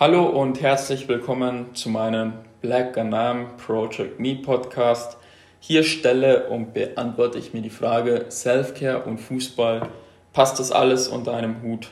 [0.00, 5.16] Hallo und herzlich willkommen zu meinem Black Ganam Project Me Podcast.
[5.60, 9.88] Hier stelle und beantworte ich mir die Frage Selfcare und Fußball.
[10.32, 11.90] Passt das alles unter einem Hut?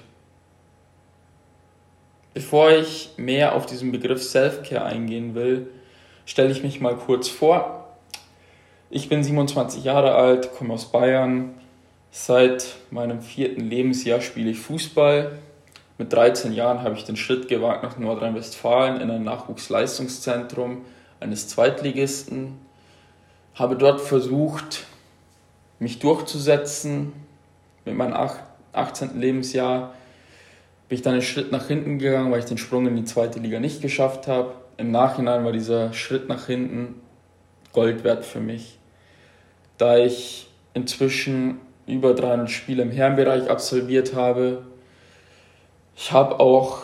[2.35, 5.69] Bevor ich mehr auf diesen Begriff Selfcare eingehen will,
[6.27, 7.87] stelle ich mich mal kurz vor.
[8.91, 11.55] Ich bin 27 Jahre alt, komme aus Bayern.
[12.11, 15.39] Seit meinem vierten Lebensjahr spiele ich Fußball
[16.03, 20.85] mit 13 Jahren habe ich den Schritt gewagt nach Nordrhein-Westfalen in ein Nachwuchsleistungszentrum
[21.21, 22.59] eines Zweitligisten.
[23.55, 24.85] Habe dort versucht,
[25.79, 27.13] mich durchzusetzen.
[27.85, 28.17] Mit meinem
[28.73, 29.21] 18.
[29.21, 29.95] Lebensjahr
[30.89, 33.39] bin ich dann einen Schritt nach hinten gegangen, weil ich den Sprung in die zweite
[33.39, 34.55] Liga nicht geschafft habe.
[34.79, 37.01] Im Nachhinein war dieser Schritt nach hinten
[37.73, 38.81] Gold wert für mich,
[39.79, 44.65] da ich inzwischen über 300 Spiele im Herrenbereich absolviert habe,
[45.97, 46.83] ich habe auch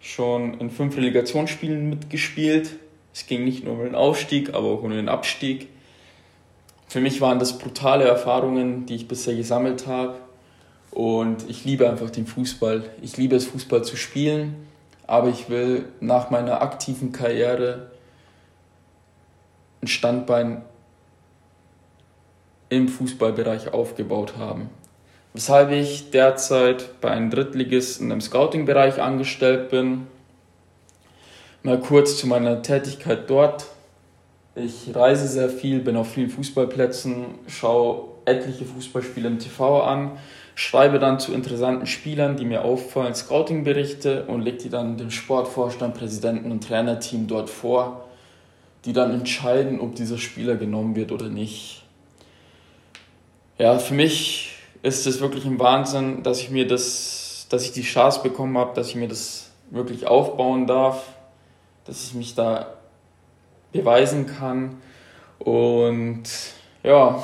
[0.00, 2.76] schon in fünf Relegationsspielen mitgespielt.
[3.14, 5.68] Es ging nicht nur um den Aufstieg, aber auch um den Abstieg.
[6.88, 10.16] Für mich waren das brutale Erfahrungen, die ich bisher gesammelt habe.
[10.90, 12.84] Und ich liebe einfach den Fußball.
[13.00, 14.66] Ich liebe es, Fußball zu spielen.
[15.06, 17.90] Aber ich will nach meiner aktiven Karriere
[19.82, 20.62] ein Standbein
[22.68, 24.70] im Fußballbereich aufgebaut haben
[25.34, 30.06] weshalb ich derzeit bei einem Drittligisten im Scouting-Bereich angestellt bin.
[31.62, 33.66] Mal kurz zu meiner Tätigkeit dort.
[34.54, 40.12] Ich reise sehr viel, bin auf vielen Fußballplätzen, schaue etliche Fußballspiele im TV an,
[40.54, 45.94] schreibe dann zu interessanten Spielern, die mir auffallen, Scouting-Berichte und lege die dann dem Sportvorstand,
[45.94, 48.08] Präsidenten und Trainerteam dort vor,
[48.84, 51.84] die dann entscheiden, ob dieser Spieler genommen wird oder nicht.
[53.58, 54.51] Ja, für mich
[54.82, 58.74] ist es wirklich ein Wahnsinn, dass ich mir das, dass ich die Chance bekommen habe,
[58.74, 61.04] dass ich mir das wirklich aufbauen darf,
[61.84, 62.74] dass ich mich da
[63.72, 64.82] beweisen kann.
[65.38, 66.24] Und
[66.82, 67.22] ja,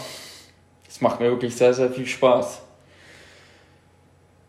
[0.88, 2.62] es macht mir wirklich sehr, sehr viel Spaß.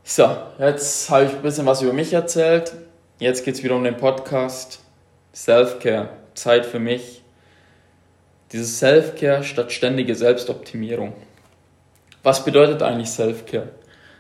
[0.04, 2.74] So, jetzt habe ich ein bisschen was über mich erzählt.
[3.20, 4.80] Jetzt geht es wieder um den Podcast.
[5.36, 7.22] Self-Care, Zeit für mich.
[8.52, 11.14] Dieses Self-Care statt ständige Selbstoptimierung.
[12.22, 13.70] Was bedeutet eigentlich Self-Care?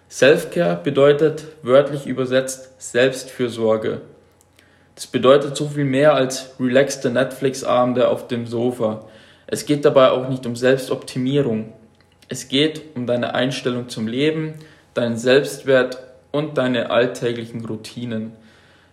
[0.09, 4.01] Self-Care bedeutet wörtlich übersetzt Selbstfürsorge.
[4.95, 9.05] Das bedeutet so viel mehr als relaxte Netflix-Abende auf dem Sofa.
[9.47, 11.73] Es geht dabei auch nicht um Selbstoptimierung.
[12.29, 14.53] Es geht um deine Einstellung zum Leben,
[14.93, 15.97] deinen Selbstwert
[16.31, 18.31] und deine alltäglichen Routinen.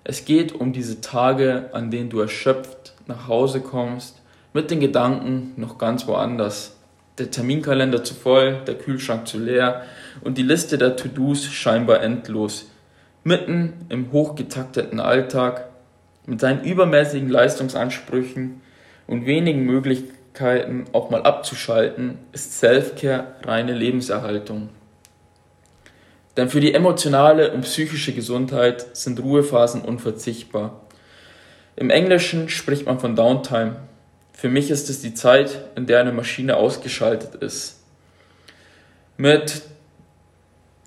[0.02, 4.20] Es geht um diese Tage, an denen du erschöpft nach Hause kommst,
[4.52, 6.75] mit den Gedanken noch ganz woanders
[7.18, 9.82] der Terminkalender zu voll, der Kühlschrank zu leer
[10.22, 12.70] und die Liste der To-Dos scheinbar endlos.
[13.24, 15.68] Mitten im hochgetakteten Alltag,
[16.26, 18.60] mit seinen übermäßigen Leistungsansprüchen
[19.06, 24.68] und wenigen Möglichkeiten auch mal abzuschalten, ist Self-Care reine Lebenserhaltung.
[26.36, 30.82] Denn für die emotionale und psychische Gesundheit sind Ruhephasen unverzichtbar.
[31.76, 33.76] Im Englischen spricht man von Downtime,
[34.36, 37.80] für mich ist es die Zeit, in der eine Maschine ausgeschaltet ist.
[39.16, 39.62] Mit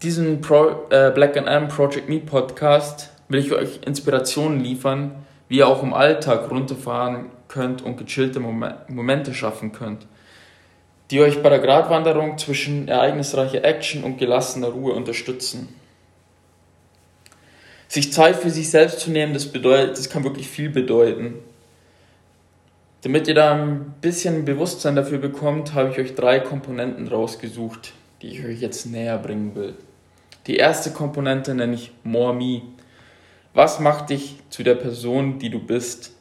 [0.04, 5.68] diesem Pro, äh, Black M Project Me Podcast will ich euch Inspirationen liefern, wie ihr
[5.68, 10.06] auch im Alltag runterfahren könnt und gechillte Momente schaffen könnt,
[11.10, 15.70] die euch bei der Gratwanderung zwischen ereignisreicher Action und gelassener Ruhe unterstützen.
[17.88, 21.40] Sich Zeit für sich selbst zu nehmen, das bedeutet, das kann wirklich viel bedeuten.
[23.02, 28.28] Damit ihr da ein bisschen Bewusstsein dafür bekommt, habe ich euch drei Komponenten rausgesucht, die
[28.28, 29.76] ich euch jetzt näher bringen will.
[30.48, 32.62] Die erste Komponente nenne ich More Me.
[33.54, 36.12] Was macht dich zu der Person, die du bist?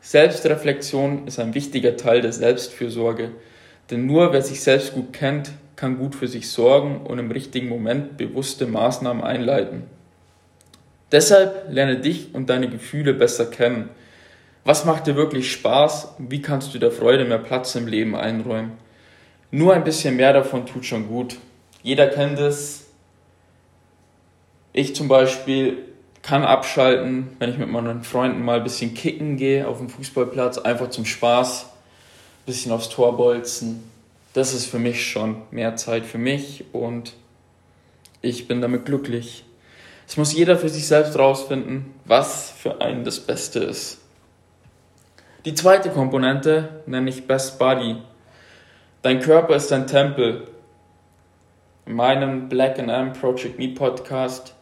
[0.00, 3.30] Selbstreflexion ist ein wichtiger Teil der Selbstfürsorge,
[3.90, 7.68] denn nur wer sich selbst gut kennt, kann gut für sich sorgen und im richtigen
[7.68, 9.84] Moment bewusste Maßnahmen einleiten.
[11.12, 13.88] Deshalb lerne dich und deine Gefühle besser kennen
[14.64, 16.14] was macht dir wirklich Spaß?
[16.18, 18.72] Wie kannst du der Freude mehr Platz im Leben einräumen?
[19.50, 21.36] Nur ein bisschen mehr davon tut schon gut.
[21.82, 22.86] Jeder kennt es.
[24.72, 25.84] Ich zum Beispiel
[26.22, 30.56] kann abschalten, wenn ich mit meinen Freunden mal ein bisschen kicken gehe auf dem Fußballplatz,
[30.58, 33.84] einfach zum Spaß, ein bisschen aufs Tor bolzen.
[34.32, 37.12] Das ist für mich schon mehr Zeit für mich und
[38.22, 39.44] ich bin damit glücklich.
[40.08, 43.98] Es muss jeder für sich selbst rausfinden, was für einen das Beste ist.
[45.44, 47.96] Die zweite Komponente nenne ich Best Body.
[49.02, 50.48] Dein Körper ist dein Tempel.
[51.84, 54.54] In meinem Black M Project Me Podcast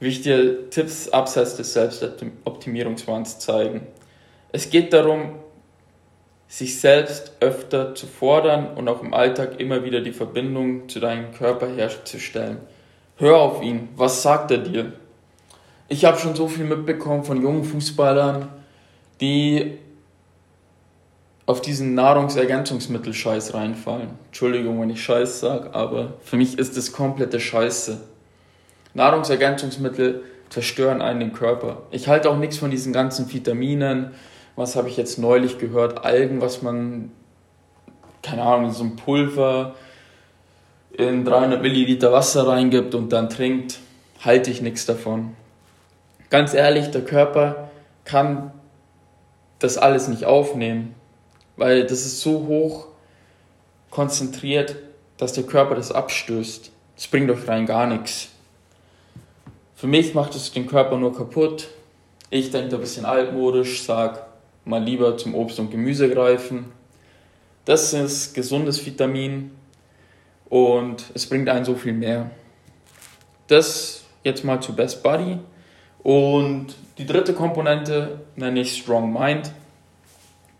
[0.00, 3.86] will ich dir Tipps abseits des Selbstoptimierungswahns zeigen.
[4.52, 5.34] Es geht darum,
[6.48, 11.32] sich selbst öfter zu fordern und auch im Alltag immer wieder die Verbindung zu deinem
[11.32, 12.56] Körper herzustellen.
[13.18, 14.94] Hör auf ihn, was sagt er dir?
[15.88, 18.48] Ich habe schon so viel mitbekommen von jungen Fußballern,
[19.20, 19.78] die
[21.46, 24.10] auf diesen Nahrungsergänzungsmittel-Scheiß reinfallen.
[24.26, 28.00] Entschuldigung, wenn ich Scheiß sage, aber für mich ist das komplette Scheiße.
[28.94, 31.82] Nahrungsergänzungsmittel zerstören einen den Körper.
[31.90, 34.12] Ich halte auch nichts von diesen ganzen Vitaminen.
[34.56, 36.04] Was habe ich jetzt neulich gehört?
[36.04, 37.10] Algen, was man,
[38.22, 39.74] keine Ahnung, so ein Pulver
[40.96, 43.80] in 300 Milliliter Wasser reingibt und dann trinkt.
[44.24, 45.34] Halte ich nichts davon.
[46.30, 47.68] Ganz ehrlich, der Körper
[48.04, 48.52] kann
[49.64, 50.94] das alles nicht aufnehmen
[51.56, 52.88] weil das ist so hoch
[53.90, 54.76] konzentriert,
[55.16, 56.70] dass der Körper das abstößt.
[56.96, 58.28] Das bringt euch rein gar nichts.
[59.76, 61.68] Für mich macht es den Körper nur kaputt.
[62.30, 64.26] Ich denke da ein bisschen altmodisch, sag
[64.64, 66.72] mal lieber zum Obst und Gemüse greifen.
[67.64, 69.52] Das ist gesundes Vitamin
[70.48, 72.30] und es bringt einen so viel mehr.
[73.46, 75.38] Das jetzt mal zu Best Buddy.
[76.04, 76.66] Und
[76.98, 79.50] die dritte Komponente nenne ich Strong Mind.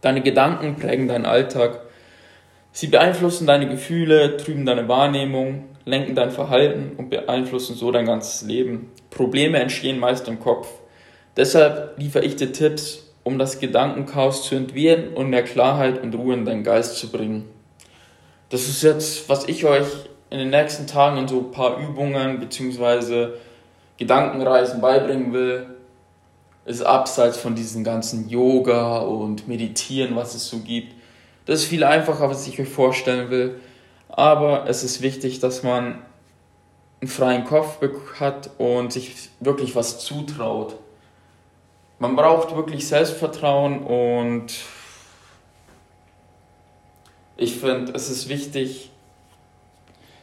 [0.00, 1.80] Deine Gedanken prägen deinen Alltag.
[2.72, 8.42] Sie beeinflussen deine Gefühle, trüben deine Wahrnehmung, lenken dein Verhalten und beeinflussen so dein ganzes
[8.42, 8.90] Leben.
[9.10, 10.66] Probleme entstehen meist im Kopf.
[11.36, 16.34] Deshalb liefere ich dir Tipps, um das Gedankenchaos zu entwirren und mehr Klarheit und Ruhe
[16.34, 17.44] in deinen Geist zu bringen.
[18.48, 19.86] Das ist jetzt, was ich euch
[20.30, 23.28] in den nächsten Tagen in so ein paar Übungen bzw.
[23.96, 25.66] Gedankenreisen beibringen will,
[26.64, 30.94] ist abseits von diesen ganzen Yoga und Meditieren, was es so gibt.
[31.46, 33.60] Das ist viel einfacher, was ich euch vorstellen will.
[34.08, 36.02] Aber es ist wichtig, dass man
[37.00, 37.78] einen freien Kopf
[38.18, 40.76] hat und sich wirklich was zutraut.
[41.98, 44.54] Man braucht wirklich Selbstvertrauen und
[47.36, 48.90] ich finde, es ist wichtig,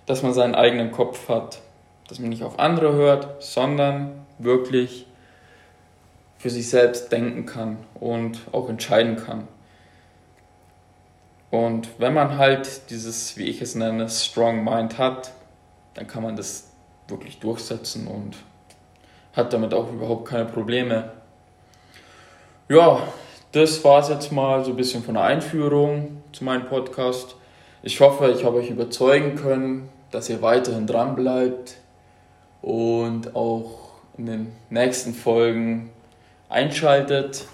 [0.06, 1.62] dass man seinen eigenen Kopf hat.
[2.11, 5.07] Dass man nicht auf andere hört, sondern wirklich
[6.37, 9.47] für sich selbst denken kann und auch entscheiden kann.
[11.51, 15.31] Und wenn man halt dieses, wie ich es nenne, Strong Mind hat,
[15.93, 16.73] dann kann man das
[17.07, 18.35] wirklich durchsetzen und
[19.31, 21.13] hat damit auch überhaupt keine Probleme.
[22.67, 23.03] Ja,
[23.53, 27.37] das war es jetzt mal so ein bisschen von der Einführung zu meinem Podcast.
[27.83, 31.77] Ich hoffe, ich habe euch überzeugen können, dass ihr weiterhin dran bleibt
[32.61, 35.89] und auch in den nächsten Folgen
[36.49, 37.45] einschaltet.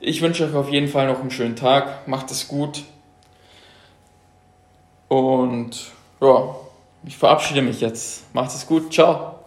[0.00, 2.08] Ich wünsche euch auf jeden Fall noch einen schönen Tag.
[2.08, 2.84] Macht es gut.
[5.08, 6.54] Und ja,
[7.04, 8.32] ich verabschiede mich jetzt.
[8.34, 8.92] Macht es gut.
[8.92, 9.39] Ciao.